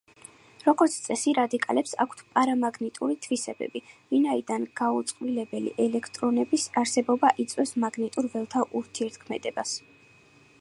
[0.67, 3.81] როგორც წესი, რადიკალებს აქვთ პარამაგნიტური თვისებები,
[4.15, 9.77] ვინაიდან გაუწყვილებელი ელექტრონების არსებობა იწვევს მაგნიტურ ველთან ურთიერთქმედებას.